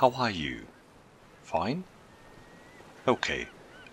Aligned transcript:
How 0.00 0.14
are 0.16 0.32
you? 0.32 0.66
Fine? 1.42 1.82
OK. 3.06 3.26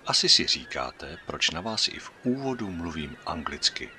Asi 0.05 0.29
si 0.29 0.47
říkáte, 0.47 1.17
proč 1.25 1.49
na 1.49 1.61
vás 1.61 1.87
i 1.87 1.99
v 1.99 2.11
úvodu 2.23 2.71
mluvím 2.71 3.17
anglicky. 3.25 3.89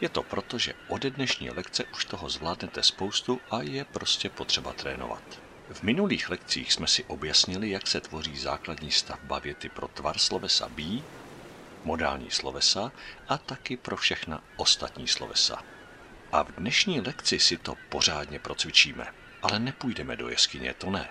Je 0.00 0.08
to 0.08 0.22
proto, 0.22 0.58
že 0.58 0.72
ode 0.88 1.10
dnešní 1.10 1.50
lekce 1.50 1.84
už 1.84 2.04
toho 2.04 2.30
zvládnete 2.30 2.82
spoustu 2.82 3.40
a 3.50 3.62
je 3.62 3.84
prostě 3.84 4.30
potřeba 4.30 4.72
trénovat. 4.72 5.22
V 5.72 5.82
minulých 5.82 6.30
lekcích 6.30 6.72
jsme 6.72 6.86
si 6.86 7.04
objasnili, 7.04 7.70
jak 7.70 7.86
se 7.86 8.00
tvoří 8.00 8.36
základní 8.38 8.90
stavba 8.90 9.38
věty 9.38 9.68
pro 9.68 9.88
tvar 9.88 10.18
slovesa 10.18 10.68
be, 10.68 11.02
modální 11.84 12.30
slovesa 12.30 12.92
a 13.28 13.38
taky 13.38 13.76
pro 13.76 13.96
všechna 13.96 14.42
ostatní 14.56 15.08
slovesa. 15.08 15.62
A 16.32 16.42
v 16.42 16.52
dnešní 16.52 17.00
lekci 17.00 17.38
si 17.38 17.56
to 17.58 17.74
pořádně 17.88 18.38
procvičíme. 18.38 19.06
Ale 19.42 19.58
nepůjdeme 19.58 20.16
do 20.16 20.28
jeskyně, 20.28 20.74
to 20.74 20.90
ne. 20.90 21.08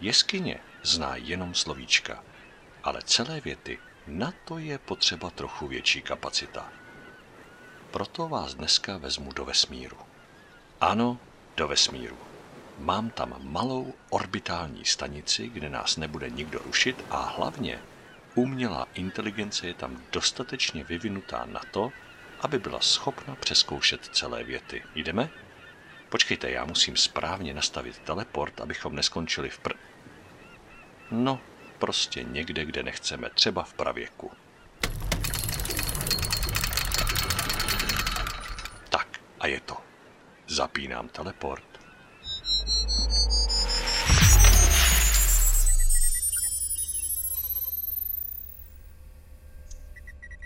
Jeskyně 0.00 0.58
zná 0.82 1.16
jenom 1.16 1.54
slovíčka, 1.54 2.24
ale 2.82 3.02
celé 3.02 3.40
věty, 3.40 3.78
na 4.06 4.32
to 4.44 4.58
je 4.58 4.78
potřeba 4.78 5.30
trochu 5.30 5.68
větší 5.68 6.02
kapacita. 6.02 6.72
Proto 7.90 8.28
vás 8.28 8.54
dneska 8.54 8.96
vezmu 8.96 9.32
do 9.32 9.44
vesmíru. 9.44 9.96
Ano, 10.80 11.18
do 11.56 11.68
vesmíru. 11.68 12.16
Mám 12.78 13.10
tam 13.10 13.34
malou 13.38 13.94
orbitální 14.10 14.84
stanici, 14.84 15.48
kde 15.48 15.68
nás 15.68 15.96
nebude 15.96 16.30
nikdo 16.30 16.58
rušit 16.58 17.04
a 17.10 17.22
hlavně 17.36 17.78
umělá 18.34 18.86
inteligence 18.94 19.66
je 19.66 19.74
tam 19.74 20.02
dostatečně 20.12 20.84
vyvinutá 20.84 21.44
na 21.44 21.60
to, 21.70 21.92
aby 22.40 22.58
byla 22.58 22.80
schopna 22.80 23.36
přeskoušet 23.36 24.04
celé 24.04 24.44
věty. 24.44 24.82
Jdeme? 24.94 25.30
Počkejte, 26.12 26.50
já 26.50 26.64
musím 26.64 26.96
správně 26.96 27.54
nastavit 27.54 27.98
teleport, 27.98 28.60
abychom 28.60 28.94
neskončili 28.94 29.50
v 29.50 29.58
pr... 29.58 29.72
No, 31.10 31.40
prostě 31.78 32.22
někde, 32.22 32.64
kde 32.64 32.82
nechceme, 32.82 33.30
třeba 33.34 33.62
v 33.62 33.74
pravěku. 33.74 34.30
Tak, 38.88 39.20
a 39.40 39.46
je 39.46 39.60
to. 39.60 39.76
Zapínám 40.48 41.08
teleport. 41.08 41.64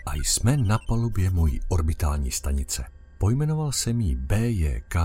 A 0.05 0.15
jsme 0.15 0.57
na 0.57 0.77
palubě 0.87 1.29
mojí 1.29 1.59
orbitální 1.69 2.31
stanice. 2.31 2.96
Pojmenoval 3.19 3.71
jsem 3.71 4.01
ji 4.01 4.15
BJK 4.15 4.95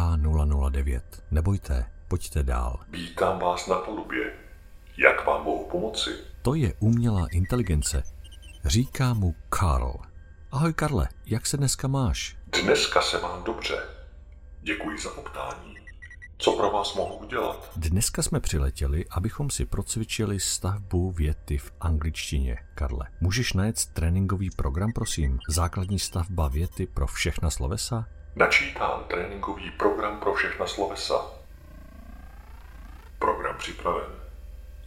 009. 0.71 1.23
Nebojte, 1.31 1.87
pojďte 2.09 2.43
dál. 2.43 2.81
Vítám 2.91 3.39
vás 3.39 3.67
na 3.67 3.77
palubě. 3.77 4.33
Jak 4.97 5.27
vám 5.27 5.45
mohu 5.45 5.69
pomoci? 5.71 6.11
To 6.43 6.55
je 6.55 6.75
umělá 6.81 7.27
inteligence. 7.33 8.03
Říká 8.65 9.15
mu 9.15 9.35
Karl. 9.49 9.95
Ahoj 10.51 10.73
Karle, 10.73 11.09
jak 11.27 11.47
se 11.47 11.57
dneska 11.57 11.89
máš? 11.89 12.37
Dneska 12.63 13.03
se 13.03 13.21
mám 13.21 13.45
dobře. 13.45 13.75
Děkuji 14.63 14.99
za 14.99 15.11
poptání. 15.11 15.82
Co 16.43 16.53
pro 16.53 16.71
vás 16.71 16.95
mohu 16.95 17.15
udělat? 17.15 17.71
Dneska 17.77 18.23
jsme 18.23 18.41
přiletěli, 18.41 19.05
abychom 19.11 19.51
si 19.51 19.67
procvičili 19.67 20.41
stavbu 20.41 21.11
věty 21.13 21.59
v 21.59 21.73
angličtině, 21.81 22.59
Karle. 22.75 23.07
Můžeš 23.21 23.53
najet 23.53 23.87
tréninkový 23.87 24.51
program, 24.51 24.93
prosím? 24.93 25.39
Základní 25.49 25.99
stavba 25.99 26.49
věty 26.49 26.87
pro 26.87 27.07
všechna 27.07 27.51
slovesa? 27.51 28.07
Načítám 28.37 29.05
tréninkový 29.09 29.71
program 29.71 30.21
pro 30.21 30.35
všechna 30.35 30.67
slovesa. 30.67 31.15
Program 33.19 33.57
připraven. 33.59 34.11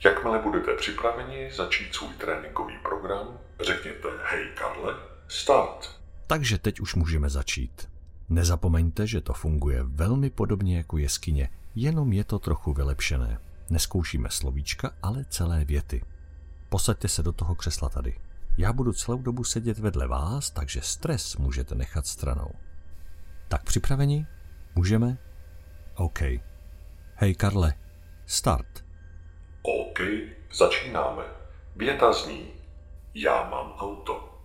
Jakmile 0.06 0.40
budete 0.40 0.74
připraveni 0.76 1.52
začít 1.52 1.96
svůj 1.96 2.14
tréninkový 2.14 2.78
program, 2.78 3.28
řekněte 3.60 4.08
Hej 4.24 4.46
Karle, 4.56 4.94
start. 5.28 6.00
Takže 6.28 6.58
teď 6.58 6.80
už 6.80 6.96
můžeme 6.96 7.30
začít. 7.30 7.95
Nezapomeňte, 8.30 9.08
že 9.08 9.22
to 9.22 9.34
funguje 9.34 9.84
velmi 9.84 10.30
podobně 10.30 10.78
jako 10.78 10.98
jeskyně, 10.98 11.50
jenom 11.76 12.14
je 12.14 12.24
to 12.24 12.40
trochu 12.40 12.74
vylepšené. 12.74 13.40
Neskoušíme 13.70 14.30
slovíčka, 14.32 14.92
ale 15.04 15.26
celé 15.30 15.66
věty. 15.66 16.02
Posaďte 16.70 17.08
se 17.08 17.24
do 17.24 17.32
toho 17.32 17.56
křesla 17.56 17.90
tady. 17.90 18.16
Já 18.58 18.74
budu 18.74 18.94
celou 18.94 19.18
dobu 19.18 19.44
sedět 19.44 19.80
vedle 19.80 20.08
vás, 20.08 20.50
takže 20.50 20.82
stres 20.82 21.38
můžete 21.38 21.76
nechat 21.76 22.08
stranou. 22.08 22.52
Tak 23.48 23.64
připraveni? 23.64 24.28
Můžeme? 24.76 25.18
OK. 25.96 26.20
Hej 27.16 27.36
Karle, 27.36 27.74
start. 28.26 28.86
OK, 29.62 30.00
začínáme. 30.54 31.24
Věta 31.76 32.14
zní 32.14 32.48
Já 33.14 33.50
mám 33.50 33.72
auto. 33.72 34.42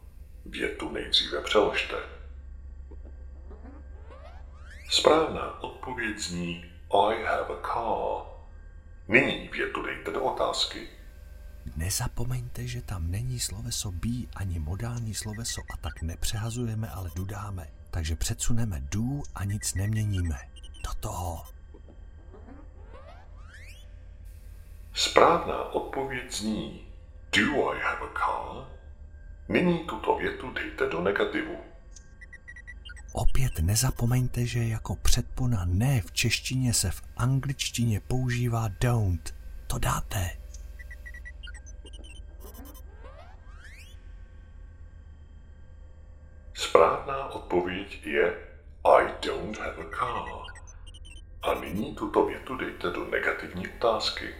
Větu 0.47 0.93
nejdříve 0.93 1.41
přeložte. 1.41 2.20
Správná 4.91 5.63
odpověď 5.63 6.19
zní 6.19 6.65
I 6.91 7.23
have 7.25 7.55
a 7.55 7.63
car. 7.63 8.27
Nyní 9.09 9.49
větu 9.49 9.83
dejte 9.83 10.11
do 10.11 10.25
otázky. 10.25 10.89
Nezapomeňte, 11.77 12.67
že 12.67 12.83
tam 12.83 13.11
není 13.11 13.41
sloveso 13.41 13.91
be 13.91 14.27
ani 14.37 14.59
modální 14.59 15.15
sloveso 15.15 15.61
a 15.75 15.77
tak 15.77 16.03
nepřehazujeme, 16.03 16.89
ale 16.89 17.11
dudáme. 17.17 17.71
Takže 17.91 18.17
předsuneme 18.17 18.81
do 18.81 19.23
a 19.35 19.45
nic 19.45 19.75
neměníme. 19.75 20.39
Do 20.85 20.95
toho. 21.01 21.45
Správná 24.95 25.65
odpověď 25.65 26.33
zní 26.33 26.87
Do 27.33 27.73
I 27.73 27.81
have 27.81 28.01
a 28.01 28.19
car? 28.19 28.79
Nyní 29.49 29.79
tuto 29.79 30.17
větu 30.17 30.53
dejte 30.53 30.89
do 30.89 31.01
negativu. 31.01 31.57
Opět 33.13 33.59
nezapomeňte, 33.61 34.47
že 34.47 34.65
jako 34.65 34.97
předpona 34.97 35.65
ne 35.65 36.01
v 36.01 36.13
češtině 36.13 36.75
se 36.75 36.91
v 36.91 37.03
angličtině 37.17 38.01
používá 38.01 38.69
don't. 38.81 39.35
To 39.67 39.79
dáte. 39.79 40.31
Správná 46.55 47.29
odpověď 47.29 48.07
je 48.07 48.35
I 48.85 49.27
don't 49.27 49.59
have 49.59 49.77
a 49.77 49.91
car. 49.99 50.51
A 51.43 51.61
nyní 51.61 51.95
tuto 51.95 52.27
větu 52.27 52.57
dejte 52.57 52.91
do 52.91 53.11
negativní 53.11 53.69
otázky. 53.69 54.35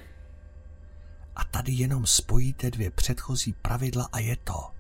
A 1.37 1.45
tady 1.45 1.73
jenom 1.73 2.07
spojíte 2.07 2.71
dvě 2.71 2.91
předchozí 2.91 3.53
pravidla 3.53 4.09
a 4.13 4.19
je 4.19 4.37
to. 4.37 4.80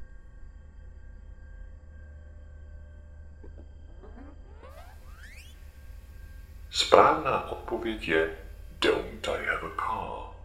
Správná 6.80 7.50
odpověď 7.50 8.08
je 8.08 8.36
Don't 8.80 9.28
I 9.28 9.46
have 9.46 9.68
a 9.68 9.76
car. 9.76 10.36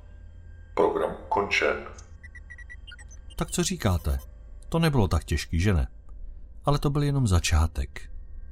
Program 0.74 1.16
ukončen. 1.26 1.86
Tak 3.36 3.52
co 3.52 3.64
říkáte? 3.64 4.20
To 4.70 4.80
nebylo 4.80 5.08
tak 5.08 5.24
těžký, 5.24 5.60
že 5.60 5.74
ne? 5.74 5.88
Ale 6.66 6.80
to 6.80 6.90
byl 6.90 7.04
jenom 7.04 7.28
začátek. 7.28 8.10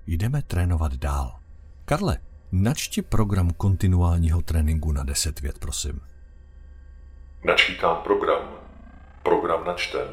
Jdeme 0.07 0.41
trénovat 0.41 0.94
dál. 0.94 1.39
Karle, 1.85 2.17
načti 2.51 3.01
program 3.01 3.51
kontinuálního 3.51 4.41
tréninku 4.41 4.91
na 4.91 5.03
10 5.03 5.39
vět, 5.39 5.59
prosím. 5.59 6.01
Načítám 7.45 7.97
program. 8.03 8.50
Program 9.23 9.65
načten. 9.65 10.07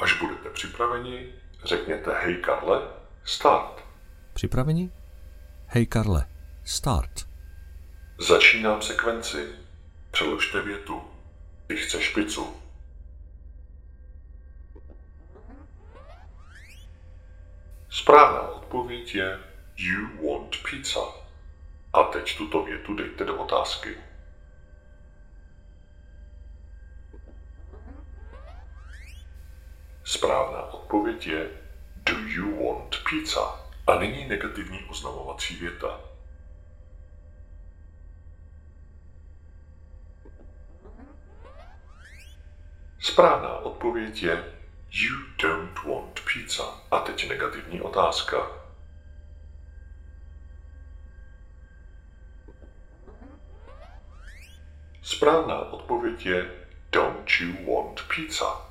Až 0.00 0.20
budete 0.20 0.50
připraveni, 0.50 1.26
řekněte 1.64 2.10
Hej 2.24 2.36
Karle, 2.36 2.82
start. 3.24 3.84
Připraveni? 4.32 4.90
Hej 5.66 5.86
Karle, 5.86 6.26
start. 6.68 7.28
Začínám 8.18 8.82
sekvenci. 8.82 9.48
Přeložte 10.10 10.62
větu. 10.62 11.02
Ty 11.66 11.76
chceš 11.76 12.08
pizzu. 12.08 12.56
Správná 17.90 18.40
odpověď 18.40 19.14
je 19.14 19.38
You 19.76 20.32
want 20.32 20.56
pizza. 20.70 21.00
A 21.92 22.02
teď 22.02 22.36
tuto 22.36 22.64
větu 22.64 22.94
dejte 22.94 23.24
do 23.24 23.36
otázky. 23.36 23.96
Správná 30.04 30.62
odpověď 30.62 31.26
je 31.26 31.50
Do 31.96 32.14
you 32.18 32.66
want 32.66 32.96
pizza? 33.10 33.68
A 33.86 33.98
nyní 33.98 34.28
negativní 34.28 34.84
oznamovací 34.84 35.56
věta. 35.56 36.00
Správná 43.18 43.58
odpověď 43.58 44.22
je 44.22 44.44
You 44.90 45.16
don't 45.42 45.84
want 45.84 46.20
pizza. 46.32 46.62
A 46.90 46.98
teď 47.00 47.28
negativní 47.28 47.80
otázka. 47.80 48.36
Správná 55.02 55.58
odpověď 55.58 56.26
je 56.26 56.50
Don't 56.92 57.30
you 57.40 57.74
want 57.74 58.00
pizza? 58.16 58.70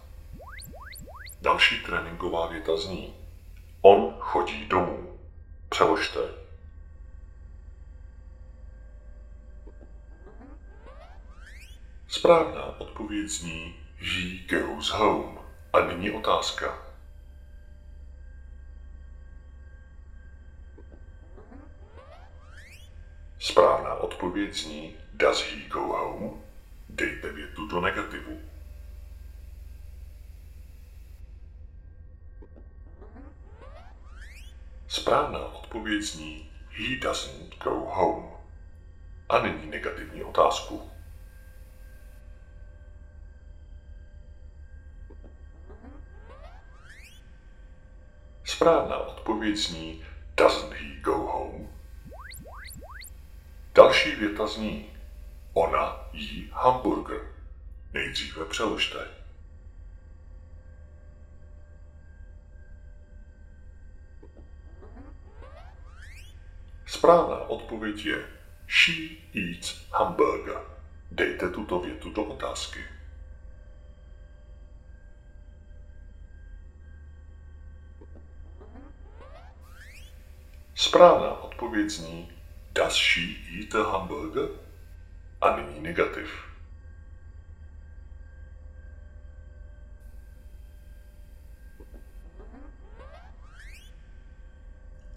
Další 1.41 1.83
tréninková 1.83 2.47
věta 2.47 2.77
zní 2.77 3.15
On 3.81 4.15
chodí 4.19 4.65
domů. 4.65 5.19
Přeložte. 5.69 6.19
Správná 12.07 12.79
odpověď 12.79 13.27
zní 13.29 13.86
He 13.99 14.37
goes 14.47 14.89
home. 14.89 15.37
A 15.73 15.79
nyní 15.79 16.11
otázka. 16.11 16.87
Správná 23.39 23.93
odpověď 23.93 24.53
zní 24.53 24.95
Does 25.13 25.41
he 25.41 25.69
go 25.69 25.79
home? 25.79 26.41
Dejte 26.89 27.31
větu 27.31 27.67
do 27.67 27.81
negativu. 27.81 28.41
Správná 34.87 35.39
odpověď 35.39 36.01
zní 36.01 36.51
He 36.69 36.95
doesn't 36.95 37.63
go 37.63 37.71
home. 37.71 38.29
A 39.29 39.39
nyní 39.39 39.71
negativní 39.71 40.23
otázku. 40.23 40.96
Správná 48.67 48.97
odpověď 48.97 49.57
zní 49.57 50.03
Doesn't 50.37 50.73
he 50.73 50.99
go 51.01 51.13
home? 51.13 51.67
Další 53.75 54.15
věta 54.15 54.47
zní 54.47 54.85
Ona 55.53 56.09
jí 56.13 56.49
hamburger. 56.53 57.21
Nejdříve 57.93 58.45
přeložte. 58.45 59.07
Správná 66.85 67.37
odpověď 67.37 68.05
je 68.05 68.25
She 68.67 69.17
eats 69.35 69.85
hamburger. 69.91 70.61
Dejte 71.11 71.49
tuto 71.49 71.79
větu 71.79 72.11
do 72.11 72.23
otázky. 72.23 72.96
Správná 80.97 81.41
odpověď 81.41 81.89
zní 81.89 82.31
Does 82.71 82.93
she 82.93 83.35
eat 83.59 83.75
a 83.75 83.91
hamburger? 83.91 84.49
A 85.41 85.55
nyní 85.55 85.79
negativ. 85.79 86.29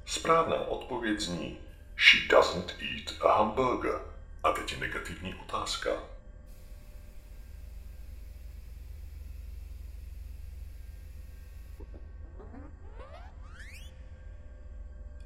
Správná 0.06 0.56
odpověď 0.56 1.20
zní 1.20 1.58
She 1.96 2.28
doesn't 2.28 2.76
eat 2.80 3.22
a 3.22 3.38
hamburger. 3.38 4.00
A 4.42 4.52
teď 4.52 4.72
je 4.72 4.78
negativní 4.78 5.34
otázka. 5.34 5.90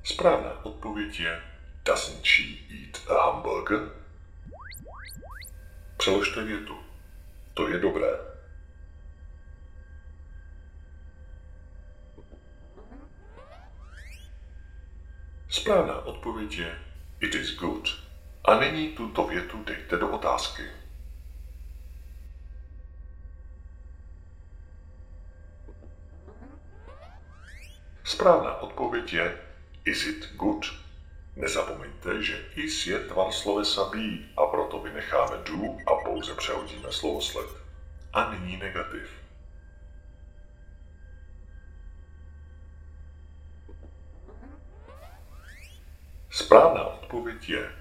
Správná 0.05 0.65
odpověď 0.65 1.21
je 1.21 1.43
Doesn't 1.85 2.25
she 2.25 2.45
eat 2.71 3.11
a 3.11 3.31
hamburger? 3.31 3.81
Přeložte 5.97 6.45
větu. 6.45 6.79
To 7.55 7.69
je 7.69 7.79
dobré. 7.79 8.09
Správná 15.49 15.99
odpověď 15.99 16.59
je 16.59 16.79
It 17.21 17.35
is 17.35 17.57
good. 17.57 17.89
A 18.45 18.61
nyní 18.61 18.89
tuto 18.89 19.27
větu 19.27 19.65
dejte 19.65 19.97
do 19.97 20.09
otázky. 20.09 20.62
Správná 28.05 28.57
odpověď 28.57 29.12
je 29.12 29.54
Is 29.85 30.07
it 30.07 30.37
good? 30.37 30.65
Nezapomeňte, 31.37 32.23
že 32.23 32.37
is 32.57 32.87
je 32.87 32.97
tvar 33.05 33.29
slovesa 33.33 33.93
be 33.93 34.25
a 34.33 34.47
proto 34.49 34.81
vynecháme 34.81 35.45
do 35.45 35.77
a 35.87 35.93
pouze 36.05 36.35
přehodíme 36.35 36.93
slovosled. 36.93 37.51
A 38.13 38.31
nyní 38.33 38.57
negativ. 38.57 39.11
Správná 46.31 46.85
odpověď 46.85 47.49
je 47.49 47.73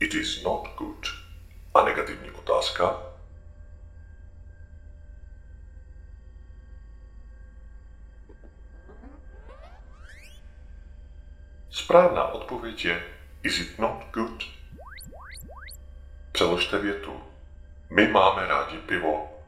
It 0.00 0.14
is 0.14 0.42
not 0.42 0.68
good. 0.78 1.06
A 1.74 1.84
negativní 1.84 2.30
otázka 2.30 3.11
Správná 11.92 12.24
odpověď 12.26 12.84
je 12.84 13.04
Is 13.42 13.60
it 13.60 13.78
not 13.78 14.04
good? 14.12 14.42
Přeložte 16.32 16.78
větu. 16.78 17.22
My 17.90 18.08
máme 18.08 18.46
rádi 18.46 18.78
pivo. 18.78 19.44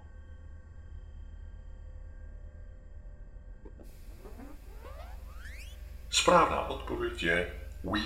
Správná 6.10 6.68
odpověď 6.68 7.22
je 7.22 7.60
We 7.84 8.00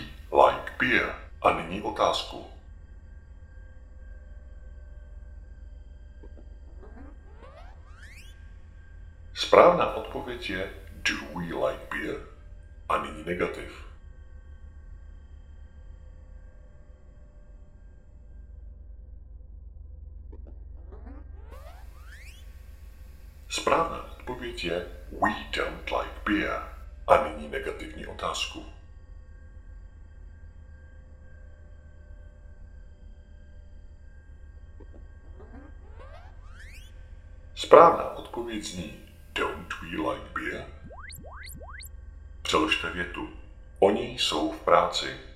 like 0.46 0.73
beer. 0.79 1.14
A 1.43 1.52
nyní 1.52 1.82
otázku. 1.82 2.46
Správná 9.35 9.94
odpověď 9.94 10.50
je 10.50 10.70
Do 10.93 11.38
we 11.38 11.67
like 11.67 11.87
beer? 11.90 12.17
A 12.88 13.02
nyní 13.02 13.25
negativ. 13.25 13.88
Správná 23.59 24.12
odpověď 24.12 24.65
je 24.65 24.87
We 25.21 25.31
don't 25.57 25.91
like 25.91 26.21
beer. 26.25 26.62
A 27.07 27.29
nyní 27.29 27.49
negativní 27.49 28.07
otázku. 28.07 28.67
Správná 37.55 38.11
odpověď 38.11 38.65
zní 38.65 38.93
Don't 39.35 39.75
we 39.83 40.11
like 40.11 40.31
beer? 40.35 40.67
Přeložte 42.43 42.91
větu. 42.91 43.29
Oni 43.79 44.03
jsou 44.03 44.53
v 44.53 44.61
práci. 44.61 45.27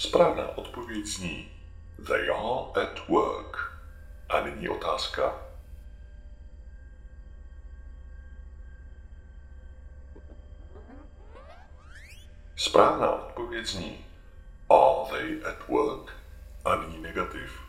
Správná 0.00 0.58
odpověď 0.58 1.06
zní 1.06 1.50
They 2.06 2.30
are 2.30 2.82
at 2.82 3.08
work. 3.08 3.56
A 4.28 4.40
nyní 4.40 4.68
otázka. 4.68 5.34
Správná 12.56 13.10
odpověď 13.10 13.66
zní 13.66 14.04
Are 14.70 15.10
they 15.10 15.44
at 15.44 15.68
work? 15.68 16.12
A 16.64 16.76
nyní 16.76 17.02
negativ. 17.02 17.60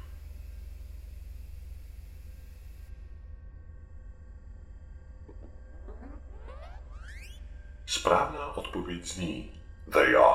Správná 7.86 8.58
odpověď 8.58 9.06
zní 9.06 9.62
They 9.92 10.16
are 10.16 10.31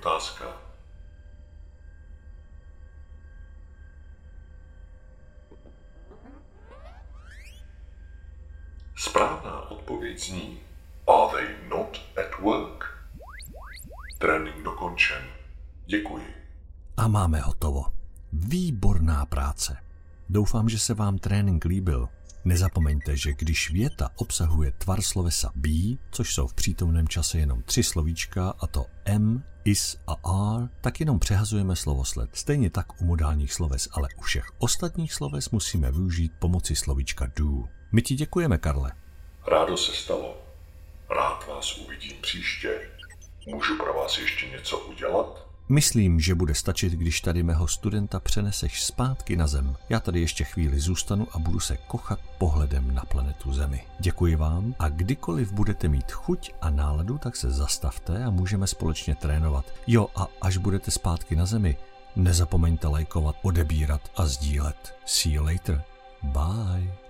otázka. 0.00 0.44
Správná 8.96 9.70
odpověď 9.70 10.20
zní 10.20 10.60
Are 11.08 11.36
they 11.36 11.68
not 11.68 12.00
at 12.16 12.40
work? 12.40 12.84
Trénink 14.18 14.62
dokončen. 14.64 15.22
Děkuji. 15.86 16.34
A 16.96 17.08
máme 17.08 17.40
hotovo. 17.40 17.84
Výborná 18.32 19.26
práce. 19.26 19.76
Doufám, 20.28 20.68
že 20.68 20.78
se 20.78 20.94
vám 20.94 21.18
trénink 21.18 21.64
líbil. 21.64 22.08
Nezapomeňte, 22.44 23.16
že 23.16 23.32
když 23.32 23.70
věta 23.70 24.10
obsahuje 24.16 24.72
tvar 24.72 25.02
slovesa 25.02 25.52
be, 25.54 25.96
což 26.10 26.34
jsou 26.34 26.46
v 26.46 26.54
přítomném 26.54 27.08
čase 27.08 27.38
jenom 27.38 27.62
tři 27.62 27.82
slovíčka, 27.82 28.54
a 28.60 28.66
to 28.66 28.86
m, 29.04 29.44
is 29.64 29.96
a 30.06 30.12
are, 30.12 30.68
tak 30.80 31.00
jenom 31.00 31.18
přehazujeme 31.18 31.76
slovosled. 31.76 32.30
Stejně 32.32 32.70
tak 32.70 33.02
u 33.02 33.04
modálních 33.04 33.52
sloves, 33.52 33.88
ale 33.92 34.08
u 34.16 34.22
všech 34.22 34.44
ostatních 34.58 35.12
sloves 35.12 35.50
musíme 35.50 35.90
využít 35.90 36.32
pomoci 36.38 36.76
slovíčka 36.76 37.26
do. 37.36 37.64
My 37.92 38.02
ti 38.02 38.14
děkujeme, 38.14 38.58
Karle. 38.58 38.92
Rádo 39.46 39.76
se 39.76 39.92
stalo. 39.92 40.42
Rád 41.10 41.46
vás 41.48 41.78
uvidím 41.78 42.16
příště. 42.20 42.90
Můžu 43.46 43.76
pro 43.76 43.94
vás 43.94 44.18
ještě 44.18 44.46
něco 44.46 44.78
udělat? 44.78 45.49
Myslím, 45.70 46.20
že 46.20 46.34
bude 46.34 46.54
stačit, 46.54 46.92
když 46.92 47.20
tady 47.20 47.42
mého 47.42 47.68
studenta 47.68 48.20
přeneseš 48.20 48.82
zpátky 48.82 49.36
na 49.36 49.46
zem. 49.46 49.76
Já 49.88 50.00
tady 50.00 50.20
ještě 50.20 50.44
chvíli 50.44 50.80
zůstanu 50.80 51.26
a 51.32 51.38
budu 51.38 51.60
se 51.60 51.76
kochat 51.76 52.20
pohledem 52.38 52.94
na 52.94 53.02
planetu 53.02 53.52
Zemi. 53.52 53.86
Děkuji 54.00 54.36
vám 54.36 54.74
a 54.78 54.88
kdykoliv 54.88 55.52
budete 55.52 55.88
mít 55.88 56.12
chuť 56.12 56.52
a 56.60 56.70
náladu, 56.70 57.18
tak 57.18 57.36
se 57.36 57.50
zastavte 57.50 58.24
a 58.24 58.30
můžeme 58.30 58.66
společně 58.66 59.14
trénovat. 59.14 59.64
Jo 59.86 60.08
a 60.14 60.28
až 60.40 60.56
budete 60.56 60.90
zpátky 60.90 61.36
na 61.36 61.46
Zemi, 61.46 61.76
nezapomeňte 62.16 62.88
lajkovat, 62.88 63.36
odebírat 63.42 64.10
a 64.16 64.26
sdílet. 64.26 64.94
See 65.06 65.32
you 65.32 65.44
later. 65.44 65.82
Bye. 66.22 67.09